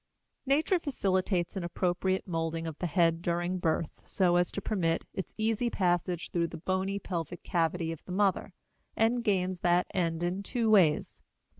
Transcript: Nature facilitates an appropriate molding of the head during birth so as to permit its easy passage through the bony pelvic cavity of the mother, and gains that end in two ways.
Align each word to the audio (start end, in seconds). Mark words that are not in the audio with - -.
Nature 0.47 0.79
facilitates 0.79 1.55
an 1.55 1.63
appropriate 1.63 2.27
molding 2.27 2.65
of 2.65 2.75
the 2.79 2.87
head 2.87 3.21
during 3.21 3.59
birth 3.59 4.01
so 4.03 4.35
as 4.35 4.51
to 4.51 4.59
permit 4.59 5.05
its 5.13 5.35
easy 5.37 5.69
passage 5.69 6.31
through 6.31 6.47
the 6.47 6.57
bony 6.57 6.97
pelvic 6.97 7.43
cavity 7.43 7.91
of 7.91 8.03
the 8.05 8.11
mother, 8.11 8.51
and 8.97 9.23
gains 9.23 9.59
that 9.59 9.85
end 9.93 10.23
in 10.23 10.41
two 10.41 10.71
ways. 10.71 11.21